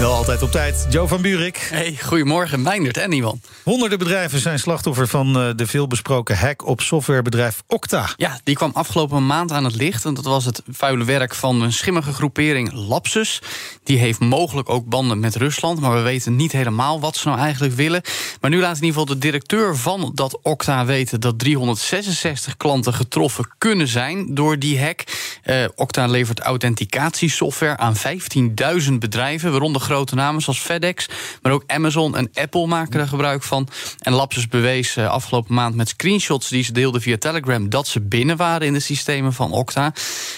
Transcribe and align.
Wel 0.00 0.12
altijd 0.12 0.42
op 0.42 0.50
tijd. 0.50 0.86
Joe 0.90 1.08
van 1.08 1.22
Buurik. 1.22 1.68
Hey, 1.70 1.98
goedemorgen, 2.02 2.62
Meindert 2.62 2.96
en 2.96 3.12
iemand. 3.12 3.46
Honderden 3.62 3.98
bedrijven 3.98 4.40
zijn 4.40 4.58
slachtoffer 4.58 5.08
van 5.08 5.40
eh, 5.40 5.50
de 5.56 5.66
veelbesproken 5.66 6.38
hack 6.38 6.66
op 6.66 6.80
softwarebedrijf 6.80 7.62
Okta. 7.66 8.08
Ja, 8.16 8.40
die 8.44 8.54
kwam 8.54 8.70
afgelopen 8.74 9.26
maand 9.26 9.52
aan 9.52 9.64
het 9.64 9.74
licht. 9.74 10.04
En 10.04 10.14
dat 10.14 10.24
was 10.24 10.44
het 10.44 10.62
vuile 10.70 11.04
werk 11.04 11.34
van 11.34 11.62
een 11.62 11.72
schimmige 11.72 12.12
groepering 12.12 12.72
Lapsus. 12.72 13.42
Die 13.84 13.98
heeft 13.98 14.18
mogelijk 14.18 14.68
ook 14.68 14.86
banden 14.86 15.20
met 15.20 15.36
Rusland. 15.36 15.80
Maar 15.80 15.94
we 15.94 16.00
weten 16.00 16.36
niet 16.36 16.52
helemaal 16.52 17.00
wat 17.00 17.16
ze 17.16 17.28
nou 17.28 17.40
eigenlijk 17.40 17.74
willen. 17.74 18.02
Maar 18.40 18.50
nu 18.50 18.60
laat 18.60 18.76
in 18.76 18.84
ieder 18.84 19.00
geval 19.00 19.14
de 19.14 19.18
directeur 19.18 19.76
van 19.76 20.10
dat 20.14 20.38
Okta 20.42 20.84
weten 20.84 21.20
dat 21.20 21.38
366 21.38 22.56
klanten 22.56 22.94
getroffen 22.94 23.48
kunnen 23.58 23.88
zijn 23.88 24.34
door 24.34 24.58
die 24.58 24.80
hack. 24.80 25.04
Uh, 25.50 25.64
Okta 25.74 26.06
levert 26.06 26.40
authenticatiesoftware 26.40 27.76
aan 27.76 27.94
15.000 27.96 28.92
bedrijven, 28.98 29.50
waaronder 29.50 29.80
grote 29.80 30.14
namen 30.14 30.42
zoals 30.42 30.60
FedEx, 30.60 31.08
maar 31.42 31.52
ook 31.52 31.64
Amazon 31.66 32.16
en 32.16 32.30
Apple 32.34 32.66
maken 32.66 33.00
er 33.00 33.08
gebruik 33.08 33.42
van. 33.42 33.68
En 33.98 34.12
Lapsus 34.12 34.48
bewees 34.48 34.96
uh, 34.96 35.08
afgelopen 35.08 35.54
maand 35.54 35.74
met 35.74 35.88
screenshots 35.88 36.48
die 36.48 36.64
ze 36.64 36.72
deelden 36.72 37.00
via 37.00 37.18
Telegram 37.18 37.68
dat 37.68 37.86
ze 37.86 38.00
binnen 38.00 38.36
waren 38.36 38.66
in 38.66 38.72
de 38.72 38.80
systemen 38.80 39.32
van 39.32 39.52
Okta. 39.52 39.92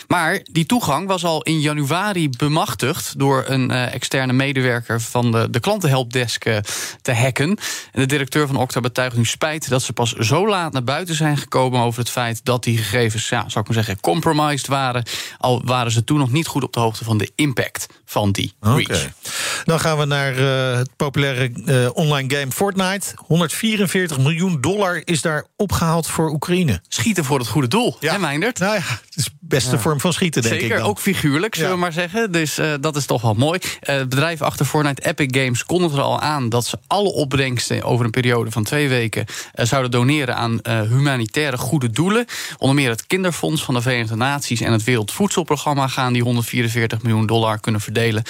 Maar 0.09 0.41
die 0.52 0.66
toegang 0.66 1.07
was 1.07 1.24
al 1.24 1.43
in 1.43 1.60
januari 1.60 2.29
bemachtigd 2.29 3.19
door 3.19 3.45
een 3.47 3.71
uh, 3.71 3.95
externe 3.95 4.33
medewerker 4.33 5.01
van 5.01 5.33
de, 5.33 5.51
de 5.51 5.60
klantenhelpdesk 5.60 6.45
te 7.02 7.13
hacken. 7.13 7.49
En 7.93 8.01
de 8.01 8.07
directeur 8.07 8.47
van 8.47 8.57
Okta 8.57 8.80
betuigt 8.80 9.16
nu 9.16 9.24
spijt 9.24 9.69
dat 9.69 9.82
ze 9.82 9.93
pas 9.93 10.13
zo 10.13 10.49
laat 10.49 10.73
naar 10.73 10.85
buiten 10.85 11.15
zijn 11.15 11.37
gekomen 11.37 11.80
over 11.80 12.01
het 12.01 12.10
feit 12.10 12.45
dat 12.45 12.65
die 12.65 12.79
gegevens, 12.79 13.29
ja, 13.29 13.49
zou 13.49 13.60
ik 13.60 13.74
maar 13.74 13.85
zeggen, 13.85 14.01
compromised 14.01 14.66
waren. 14.66 15.01
Al 15.38 15.62
waren 15.64 15.92
ze 15.92 16.04
toen 16.04 16.18
nog 16.18 16.32
niet 16.32 16.46
goed 16.46 16.62
op 16.62 16.72
de 16.72 16.80
hoogte 16.80 17.04
van 17.04 17.18
de 17.18 17.32
impact 17.34 17.86
van 18.04 18.32
die 18.32 18.54
breach. 18.60 18.82
Okay. 18.82 19.12
Dan 19.64 19.80
gaan 19.80 19.98
we 19.98 20.04
naar 20.04 20.38
uh, 20.38 20.76
het 20.76 20.96
populaire 20.96 21.50
uh, 21.54 21.88
online 21.92 22.36
game 22.36 22.52
Fortnite. 22.52 23.14
144 23.16 24.18
miljoen 24.18 24.60
dollar 24.60 25.02
is 25.04 25.20
daar 25.20 25.46
opgehaald 25.56 26.06
voor 26.06 26.30
Oekraïne. 26.30 26.80
Schieten 26.88 27.24
voor 27.24 27.38
het 27.38 27.48
goede 27.48 27.68
doel, 27.68 27.96
ja. 28.00 28.12
hè 28.12 28.18
Meindert? 28.18 28.58
Nou 28.58 28.74
ja, 28.74 28.80
het 28.80 29.16
is 29.16 29.28
beste 29.54 29.78
vorm 29.78 30.00
van 30.00 30.12
schieten, 30.12 30.42
denk 30.42 30.54
Zeker, 30.54 30.68
ik. 30.68 30.72
Zeker, 30.72 30.90
ook 30.90 30.98
figuurlijk, 30.98 31.54
zullen 31.54 31.70
we 31.70 31.76
maar 31.76 31.92
zeggen. 31.92 32.32
Dus 32.32 32.58
uh, 32.58 32.72
dat 32.80 32.96
is 32.96 33.06
toch 33.06 33.22
wel 33.22 33.34
mooi. 33.34 33.60
het 33.80 34.08
bedrijf 34.08 34.42
achter 34.42 34.66
Fortnite, 34.66 35.02
Epic 35.02 35.40
Games, 35.40 35.64
kondigde 35.64 35.96
er 35.96 36.02
al 36.02 36.20
aan... 36.20 36.48
dat 36.48 36.66
ze 36.66 36.78
alle 36.86 37.12
opbrengsten 37.12 37.82
over 37.82 38.04
een 38.04 38.10
periode 38.10 38.50
van 38.50 38.64
twee 38.64 38.88
weken... 38.88 39.24
zouden 39.54 39.90
doneren 39.90 40.36
aan 40.36 40.60
humanitaire 40.88 41.56
goede 41.58 41.90
doelen. 41.90 42.26
Onder 42.58 42.76
meer 42.76 42.90
het 42.90 43.06
Kinderfonds 43.06 43.64
van 43.64 43.74
de 43.74 43.82
Verenigde 43.82 44.16
Naties... 44.16 44.60
en 44.60 44.73
het 44.73 44.84
Wereldvoedselprogramma 44.84 45.86
gaan 45.86 46.12
die 46.12 46.23
144 46.23 47.02
miljoen 47.02 47.26
dollar 47.26 47.60
kunnen 47.60 47.80
verdelen. 47.80 48.23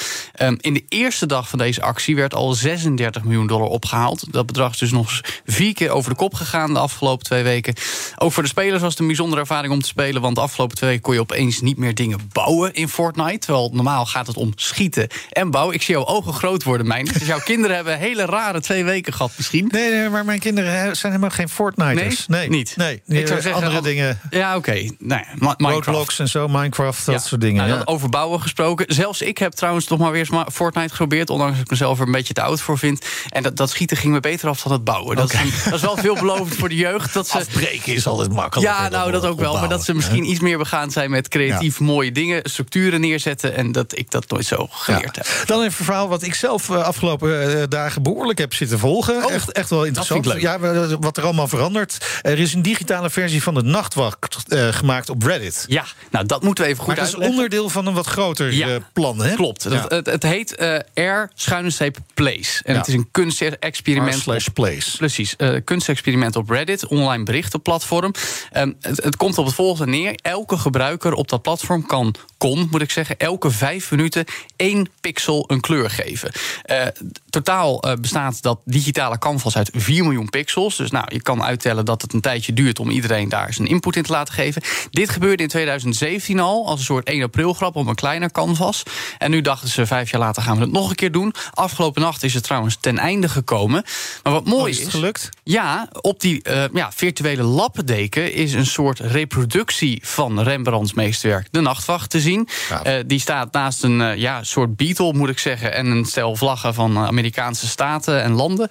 Um, 0.43 0.57
in 0.61 0.75
de 0.75 0.85
eerste 0.89 1.27
dag 1.27 1.49
van 1.49 1.59
deze 1.59 1.83
actie 1.83 2.17
werd 2.17 2.35
al 2.35 2.53
36 2.53 3.23
miljoen 3.23 3.47
dollar 3.47 3.69
opgehaald. 3.69 4.33
Dat 4.33 4.47
bedrag 4.47 4.73
is 4.73 4.79
dus 4.79 4.91
nog 4.91 5.21
vier 5.47 5.75
keer 5.75 5.91
over 5.91 6.11
de 6.11 6.17
kop 6.17 6.35
gegaan 6.35 6.73
de 6.73 6.79
afgelopen 6.79 7.25
twee 7.25 7.43
weken. 7.43 7.75
Ook 8.23 8.33
voor 8.33 8.43
de 8.43 8.49
spelers 8.49 8.83
was 8.83 8.91
het 8.91 9.01
een 9.01 9.07
bijzondere 9.07 9.41
ervaring 9.41 9.73
om 9.73 9.81
te 9.81 9.87
spelen... 9.87 10.23
want 10.23 10.35
de 10.35 10.41
afgelopen 10.41 10.77
twee 10.77 10.89
weken 10.89 11.05
kon 11.05 11.15
je 11.15 11.21
opeens 11.21 11.61
niet 11.61 11.77
meer 11.77 11.95
dingen 11.95 12.19
bouwen 12.33 12.73
in 12.73 12.89
Fortnite. 12.89 13.39
Terwijl 13.39 13.71
normaal 13.73 14.07
gaat 14.07 14.27
het 14.27 14.37
om 14.37 14.53
schieten 14.55 15.09
en 15.31 15.51
bouwen. 15.51 15.75
Ik 15.75 15.83
zie 15.83 15.95
jouw 15.95 16.07
ogen 16.07 16.33
groot 16.33 16.63
worden, 16.63 16.87
mijn. 16.87 17.05
Dus 17.05 17.27
jouw 17.27 17.41
kinderen 17.53 17.77
hebben 17.77 17.99
hele 17.99 18.25
rare 18.25 18.61
twee 18.61 18.85
weken 18.85 19.13
gehad 19.13 19.33
misschien. 19.37 19.69
Nee, 19.73 19.91
nee 19.91 20.09
maar 20.09 20.25
mijn 20.25 20.39
kinderen 20.39 20.97
zijn 20.97 21.13
helemaal 21.13 21.35
geen 21.35 21.49
Fortniters. 21.49 22.27
Nee, 22.27 22.49
nee. 22.49 22.59
niet. 22.59 22.77
Nee, 22.77 23.03
ik 23.07 23.27
zou 23.27 23.41
zeggen, 23.41 23.55
andere 23.55 23.77
al... 23.77 23.83
dingen. 23.83 24.21
Ja, 24.31 24.57
oké. 24.57 24.71
Okay. 24.71 24.97
Nou 24.99 25.23
ja, 25.49 25.55
Roblox 25.69 26.19
en 26.19 26.29
zo, 26.29 26.49
Minecraft, 26.49 27.07
dat 27.07 27.15
ja. 27.15 27.21
soort 27.21 27.41
dingen. 27.41 27.67
Nou, 27.67 27.79
ja. 27.79 27.83
Over 27.85 28.09
bouwen 28.09 28.41
gesproken. 28.41 28.95
Zelfs 28.95 29.23
ik 29.23 29.39
heb 29.39 29.53
trouwens 29.53 29.85
toch 29.85 29.99
maar 29.99 30.13
weer 30.13 30.29
eens 30.31 30.45
Fortnite 30.53 30.91
geprobeerd... 30.91 31.31
ondanks 31.31 31.53
dat 31.53 31.65
ik 31.65 31.71
mezelf 31.71 32.01
er 32.01 32.07
een 32.07 32.13
beetje 32.13 32.35
te 32.35 32.43
oud 32.43 32.61
voor 32.61 32.79
vind. 32.79 33.07
En 33.29 33.43
dat, 33.43 33.57
dat 33.57 33.71
schieten 33.71 33.97
ging 33.97 34.13
me 34.13 34.21
beter 34.21 34.49
af 34.49 34.63
dan 34.63 34.73
het 34.73 34.85
bouwen. 34.85 35.17
Dat, 35.17 35.33
is, 35.33 35.65
dat 35.65 35.75
is 35.75 35.81
wel 35.81 35.97
veelbelovend 35.97 36.55
voor 36.55 36.69
de 36.69 36.77
jeugd. 36.77 37.13
Dat 37.13 37.29
ze, 37.29 37.39
Afbreken 37.39 37.95
is 37.95 38.07
altijd 38.13 38.33
makkelijk. 38.33 38.69
Ja, 38.69 38.89
nou, 38.89 39.11
dat 39.11 39.25
ook 39.25 39.41
wel. 39.41 39.59
Maar 39.59 39.69
dat 39.69 39.85
ze 39.85 39.95
misschien 39.95 40.31
iets 40.31 40.41
meer 40.41 40.59
begaan 40.59 40.91
zijn 40.91 41.11
met 41.11 41.29
creatief 41.29 41.79
ja. 41.79 41.85
mooie 41.85 42.13
dingen... 42.13 42.41
structuren 42.43 43.01
neerzetten 43.01 43.57
en 43.57 43.73
dat 43.73 43.99
ik 43.99 44.11
dat 44.11 44.31
nooit 44.31 44.47
zo 44.47 44.69
geleerd 44.71 45.17
ja. 45.17 45.23
heb. 45.25 45.47
Dan 45.47 45.59
even 45.59 45.79
een 45.79 45.85
verhaal 45.85 46.09
wat 46.09 46.23
ik 46.23 46.35
zelf 46.35 46.69
uh, 46.69 46.83
afgelopen 46.83 47.51
uh, 47.51 47.63
dagen 47.69 48.03
behoorlijk 48.03 48.39
heb 48.39 48.55
zitten 48.55 48.79
volgen. 48.79 49.25
Oh, 49.25 49.33
echt, 49.33 49.53
echt 49.53 49.71
wel 49.71 49.85
interessant. 49.85 50.41
Ja, 50.41 50.59
wat 51.01 51.17
er 51.17 51.25
allemaal 51.25 51.49
verandert. 51.49 52.21
Er 52.23 52.39
is 52.39 52.55
een 52.55 52.63
digitale 52.63 53.11
versie 53.11 53.43
van 53.43 53.55
de 53.55 53.63
Nachtwacht 53.63 54.45
uh, 54.49 54.69
gemaakt 54.69 55.11
op 55.11 55.23
Reddit. 55.23 55.65
Ja, 55.69 55.85
nou 56.11 56.27
dat 56.27 56.43
moeten 56.43 56.65
we 56.65 56.71
even 56.71 56.85
goed 56.85 56.97
maar 56.97 57.05
dat 57.05 57.21
is 57.21 57.29
onderdeel 57.29 57.69
van 57.69 57.87
een 57.87 57.95
wat 57.95 58.07
groter 58.07 58.53
ja, 58.53 58.79
plan, 58.93 59.23
hè? 59.23 59.35
Klopt. 59.35 59.71
Dat, 59.71 59.91
het, 59.91 60.07
het, 60.07 60.23
heet 60.23 60.57
Air 60.95 61.31
schuine 61.35 61.71
streep 61.71 61.99
Place. 62.15 62.63
En 62.65 62.77
het 62.77 62.89
is 62.89 62.95
een 62.95 63.09
kunstexperiment. 63.11 64.19
slash 64.19 64.47
place. 64.47 64.97
Precies. 64.97 65.35
Uh, 65.39 65.57
kunstexperiment 65.65 66.37
op 66.37 66.51
Reddit, 66.51 66.87
online 66.87 67.25
berichtenplatform. 67.25 68.02
Um, 68.05 68.77
het, 68.81 69.17
komt 69.17 69.39
op 69.39 69.45
het 69.45 69.55
volgende 69.55 69.93
neer. 69.93 70.15
Elke 70.23 70.59
gebruiker 70.59 71.13
op 71.13 71.29
dat 71.29 71.43
platform 71.43 71.87
kan, 71.87 72.15
kon 72.39 72.69
moet 72.71 72.83
ik 72.83 72.91
zeggen, 72.91 73.19
elke 73.19 73.51
vijf 73.51 73.91
minuten 73.91 74.25
één 74.57 74.89
pixel 75.01 75.45
een 75.47 75.61
kleur 75.61 75.91
geven. 75.91 76.33
Uh, 76.71 76.87
totaal 77.33 77.89
uh, 77.89 77.95
bestaat 77.95 78.43
dat 78.43 78.61
digitale 78.65 79.19
canvas 79.19 79.57
uit 79.57 79.71
4 79.75 80.03
miljoen 80.03 80.29
pixels. 80.29 80.77
Dus 80.77 80.91
nou, 80.91 81.05
je 81.09 81.23
kan 81.23 81.43
uittellen 81.43 81.85
dat 81.85 82.03
het 82.03 82.13
een 82.13 82.21
tijdje 82.21 82.53
duurt 82.53 82.79
om 82.79 82.91
iedereen 82.91 83.29
daar 83.29 83.53
zijn 83.53 83.69
input 83.69 83.97
in 83.97 84.03
te 84.03 84.13
laten 84.13 84.35
geven. 84.35 84.63
Dit 84.91 85.11
gebeurde 85.11 85.43
in 85.43 85.49
2017 85.49 86.41
al, 86.41 86.67
als 86.67 86.79
een 86.79 86.85
soort 86.85 87.07
1 87.07 87.23
april 87.23 87.53
grap 87.53 87.77
op 87.77 87.87
een 87.87 87.95
kleiner 87.95 88.31
canvas. 88.31 88.83
En 89.19 89.31
nu 89.31 89.41
dachten 89.41 89.69
ze, 89.69 89.87
vijf 89.87 90.11
jaar 90.11 90.21
later 90.21 90.43
gaan 90.43 90.57
we 90.57 90.63
het 90.63 90.73
nog 90.73 90.91
een 90.91 90.95
keer 90.95 91.13
doen. 91.13 91.35
Afgelopen 91.51 92.03
nacht 92.03 92.23
is 92.23 92.35
het 92.35 92.45
trouwens 92.45 92.77
ten 92.81 92.99
einde 92.99 93.29
gekomen. 93.29 93.85
Maar 94.23 94.33
wat 94.33 94.45
mooi 94.45 94.63
oh, 94.63 94.69
is, 94.69 94.77
is, 94.77 94.83
het 94.83 94.93
gelukt? 94.93 95.29
Ja, 95.43 95.89
op 96.01 96.21
die 96.21 96.41
uh, 96.49 96.65
ja, 96.73 96.93
virtuele 96.93 97.43
lappendeken 97.43 98.33
is 98.33 98.53
een 98.53 98.67
soort 98.67 98.99
reproductie 98.99 100.01
van 100.05 100.41
Rembrandts 100.41 100.93
meesterwerk, 100.93 101.49
De 101.51 101.61
Nachtwacht, 101.61 102.11
te 102.11 102.21
zien. 102.21 102.49
Ja. 102.69 102.99
Uh, 102.99 103.05
die 103.07 103.21
staat 103.21 103.53
naast 103.53 103.83
een 103.83 104.19
ja, 104.19 104.43
soort 104.45 104.77
Beatle, 104.77 105.13
moet 105.13 105.29
ik 105.29 105.39
zeggen, 105.39 105.75
en 105.75 105.87
een 105.87 106.05
stel 106.05 106.37
vlaggen 106.37 106.75
van 106.75 107.15
Amerikaanse 107.23 107.69
staten 107.69 108.23
en 108.23 108.33
landen. 108.33 108.69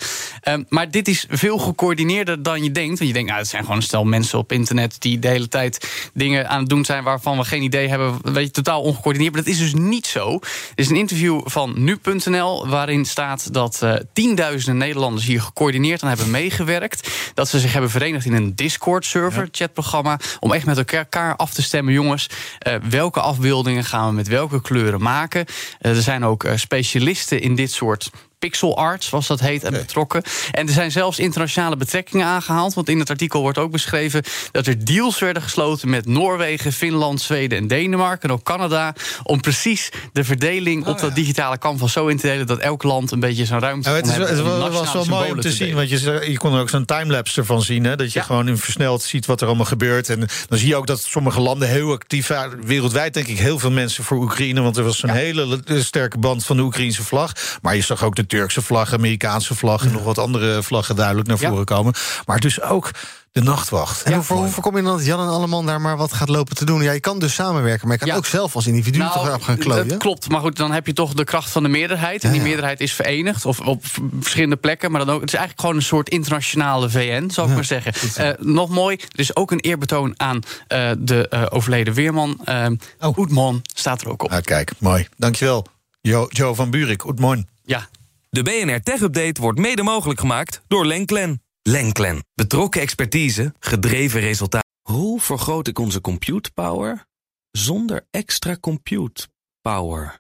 Uh, 0.48 0.54
maar 0.70 0.92
dit 0.92 1.08
is 1.08 1.26
veel 1.30 1.58
gecoördineerder 1.58 2.44
dan 2.44 2.64
je 2.64 2.72
denkt. 2.72 2.98
Want 2.98 3.10
je 3.10 3.14
denkt, 3.14 3.28
nou, 3.30 3.42
het 3.42 3.50
zijn 3.50 3.62
gewoon 3.62 3.78
een 3.78 3.84
stel 3.84 4.04
mensen 4.04 4.40
op 4.40 4.52
internet 4.52 4.96
die 5.00 5.20
de 5.20 5.28
hele 5.28 5.48
tijd 5.48 6.10
dingen 6.14 6.50
aan 6.50 6.60
het 6.60 6.70
doen 6.70 6.86
zijn 6.86 7.04
waarvan 7.04 7.38
we 7.38 7.44
geen 7.44 7.62
idee 7.62 7.88
hebben. 7.88 8.34
Weet 8.34 8.46
je, 8.46 8.52
totaal 8.52 8.82
ongecoördineerd. 8.82 9.34
Maar 9.34 9.44
dat 9.44 9.54
is 9.54 9.60
dus 9.60 9.74
niet 9.74 10.08
zo. 10.08 10.34
Er 10.36 10.72
is 10.76 10.90
een 10.90 10.96
interview 10.96 11.42
van 11.44 11.74
nu.nl 11.84 12.68
waarin 12.68 13.06
staat 13.06 13.54
dat 13.54 13.80
uh, 13.84 13.94
tienduizenden 14.14 14.78
Nederlanders 14.78 15.26
hier 15.26 15.42
gecoördineerd 15.42 16.04
aan 16.04 16.10
hebben 16.10 16.32
meegewerkt. 16.32 17.10
Dat 17.34 17.50
ze 17.50 17.60
zich 17.60 17.72
hebben 17.72 17.90
verenigd 17.90 18.26
in 18.26 18.34
een 18.34 18.56
Discord-server, 18.56 19.44
ja. 19.44 19.50
chatprogramma, 19.52 20.20
om 20.40 20.52
echt 20.52 20.66
met 20.66 20.78
elkaar 20.78 21.36
af 21.36 21.54
te 21.54 21.62
stemmen. 21.62 21.94
Jongens, 21.94 22.30
uh, 22.68 22.76
welke 22.90 23.20
afbeeldingen 23.20 23.84
gaan 23.84 24.08
we 24.08 24.16
met 24.16 24.28
welke 24.28 24.62
kleuren 24.62 25.02
maken? 25.02 25.46
Uh, 25.82 25.96
er 25.96 26.02
zijn 26.02 26.26
ook 26.26 26.46
specialisten 26.56 27.42
in 27.42 27.56
dit 27.56 27.72
soort 27.72 28.10
pixel 28.42 28.78
art, 28.78 29.04
zoals 29.04 29.28
dat 29.28 29.40
heet, 29.40 29.64
en 29.64 29.72
betrokken. 29.72 30.22
En 30.52 30.68
er 30.68 30.74
zijn 30.74 30.92
zelfs 30.92 31.20
internationale 31.20 31.76
betrekkingen 31.76 32.26
aangehaald. 32.26 32.74
Want 32.74 32.90
in 32.90 33.00
het 33.00 33.10
artikel 33.10 33.42
wordt 33.42 33.58
ook 33.58 33.72
beschreven 33.72 34.24
dat 34.52 34.68
er 34.68 34.86
deals 34.86 35.20
werden 35.20 35.42
gesloten 35.42 35.90
met 35.90 36.06
Noorwegen, 36.06 36.74
Finland, 36.74 37.22
Zweden 37.22 37.58
en 37.58 37.68
Denemarken. 37.68 38.30
En 38.30 38.36
ook 38.36 38.44
Canada. 38.44 38.94
Om 39.24 39.42
precies 39.42 39.90
de 40.14 40.24
verdeling 40.24 40.84
oh, 40.84 40.90
op 40.90 41.00
dat 41.00 41.10
ja. 41.10 41.16
digitale 41.16 41.58
canvas 41.58 41.92
zo 41.92 42.08
in 42.08 42.18
te 42.18 42.28
delen 42.28 42.48
dat 42.48 42.60
elk 42.60 42.84
land 42.84 43.12
een 43.12 43.20
beetje 43.20 43.46
zo'n 43.46 43.60
ruimte 43.60 43.90
ja, 43.90 43.96
het 43.96 44.08
is. 44.08 44.16
Het 44.16 44.40
was, 44.42 44.74
was 44.74 44.94
wel 44.94 45.06
mooi 45.06 45.32
om 45.32 45.36
te, 45.36 45.50
te 45.50 45.56
zien. 45.56 45.76
Want 45.76 45.90
je, 45.90 46.26
je 46.30 46.38
kon 46.38 46.54
er 46.54 46.62
ook 46.62 46.70
zo'n 46.70 46.86
timelapse 46.86 47.40
ervan 47.40 47.62
zien. 47.62 47.84
Hè, 47.84 47.96
dat 47.96 48.14
je 48.14 48.20
ja. 48.20 48.26
gewoon 48.26 48.48
in 48.48 48.58
versneld 48.58 49.02
ziet 49.02 49.26
wat 49.26 49.42
er 49.42 49.48
allemaal 49.48 49.66
gebeurt. 49.66 50.10
En 50.10 50.20
dan 50.48 50.58
zie 50.58 50.68
je 50.68 50.76
ook 50.76 50.88
dat 50.88 51.02
sommige 51.02 51.40
landen 51.40 51.68
heel 51.68 51.92
actief 51.92 52.28
waren. 52.28 52.66
Wereldwijd 52.66 53.14
denk 53.14 53.28
ik 53.28 53.38
heel 53.38 53.60
veel 53.60 53.72
mensen 53.72 54.04
voor 54.04 54.18
Oekraïne. 54.18 54.62
Want 54.62 54.78
er 54.78 54.84
was 54.84 54.98
zo'n 54.98 55.10
hele 55.10 55.60
sterke 55.66 56.18
band 56.18 56.46
van 56.46 56.58
de 56.58 56.64
Oekraïnse 56.64 57.04
vlag. 57.04 57.34
Maar 57.62 57.76
je 57.76 57.82
zag 57.82 58.04
ook 58.04 58.16
de 58.16 58.26
Turkse 58.38 58.62
vlag, 58.62 58.94
Amerikaanse 58.94 59.56
vlag... 59.56 59.82
en 59.82 59.88
ja. 59.88 59.94
nog 59.94 60.04
wat 60.04 60.18
andere 60.18 60.64
vlaggen 60.64 60.96
duidelijk 60.96 61.28
naar 61.28 61.38
voren 61.38 61.58
ja. 61.58 61.64
komen. 61.64 61.94
Maar 62.26 62.40
dus 62.40 62.62
ook 62.62 62.92
de 63.32 63.42
nachtwacht. 63.42 64.04
En 64.04 64.12
ja, 64.12 64.22
hoe, 64.28 64.38
hoe 64.38 64.48
voorkom 64.48 64.78
je 64.78 64.84
dan 64.84 64.98
dat 64.98 65.06
Jan 65.06 65.20
en 65.20 65.28
Alleman 65.28 65.66
daar 65.66 65.82
maar 65.82 65.98
wat 65.98 66.14
gaat 66.14 66.30
lopen 66.30 66.56
te 66.56 66.66
doen? 66.66 66.82
Ja, 66.82 66.92
je 66.92 67.00
kan 67.00 67.20
dus 67.20 67.34
samenwerken, 67.34 67.88
maar 67.88 67.98
je 67.98 68.04
kan 68.04 68.12
ja. 68.12 68.18
ook 68.18 68.26
zelf 68.26 68.56
als 68.56 68.68
individu 68.68 68.98
nou, 68.98 69.14
toch 69.14 69.46
gaan 69.46 69.58
klooien. 69.58 69.88
Dat 69.88 69.98
klopt, 69.98 70.30
maar 70.30 70.42
goed, 70.42 70.56
dan 70.56 70.72
heb 70.72 70.86
je 70.86 70.94
toch 70.94 71.14
de 71.14 71.24
kracht 71.24 71.50
van 71.52 71.64
de 71.64 71.70
meerderheid. 71.70 72.24
En 72.24 72.32
die 72.32 72.42
meerderheid 72.42 72.80
is 72.80 72.94
verenigd, 72.94 73.46
of 73.46 73.60
op 73.60 73.86
verschillende 74.20 74.56
plekken. 74.56 74.92
Maar 74.92 75.06
dan 75.06 75.16
ook, 75.16 75.22
het 75.22 75.30
is 75.30 75.36
eigenlijk 75.36 75.62
gewoon 75.62 75.76
een 75.76 75.88
soort 75.88 76.10
internationale 76.10 76.90
VN, 76.90 77.30
zou 77.30 77.50
ik 77.50 77.56
maar 77.56 77.66
zeggen. 77.66 77.94
Uh, 78.20 78.30
nog 78.40 78.70
mooi, 78.70 78.96
er 78.96 79.20
is 79.20 79.36
ook 79.36 79.52
een 79.52 79.60
eerbetoon 79.60 80.14
aan 80.18 80.36
uh, 80.36 80.92
de 80.98 81.28
uh, 81.34 81.46
overleden 81.50 81.94
weerman. 81.94 82.42
Uh, 82.46 82.68
oh. 83.00 83.56
Staat 83.76 84.02
er 84.02 84.10
ook 84.10 84.24
op. 84.24 84.32
Ah, 84.32 84.42
kijk, 84.42 84.72
mooi. 84.78 85.08
Dankjewel. 85.18 85.66
Jo, 86.02 86.28
Joe 86.30 86.56
van 86.56 86.70
Buurik, 86.70 87.02
goedemorgen. 87.02 87.48
Ja. 87.64 87.88
De 88.32 88.44
BNR 88.44 88.80
Tech 88.82 89.02
Update 89.02 89.42
wordt 89.42 89.60
mede 89.60 89.84
mogelijk 89.84 90.20
gemaakt 90.20 90.62
door 90.68 90.86
Lenklen. 90.86 91.44
Lenklen. 91.62 92.26
Betrokken 92.34 92.82
expertise, 92.82 93.54
gedreven 93.60 94.20
resultaten. 94.20 94.70
Hoe 94.82 95.22
vergroot 95.22 95.68
ik 95.68 95.80
onze 95.80 96.02
compute 96.02 96.52
power 96.52 97.06
zonder 97.52 98.08
extra 98.12 98.58
compute 98.58 99.28
power? 99.62 100.20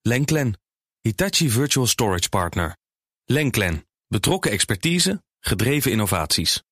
Lenklen. 0.00 0.60
Hitachi 1.00 1.50
Virtual 1.50 1.86
Storage 1.86 2.28
Partner. 2.28 2.76
Lenklen. 3.24 3.86
Betrokken 4.06 4.50
expertise, 4.50 5.22
gedreven 5.40 5.90
innovaties. 5.90 6.62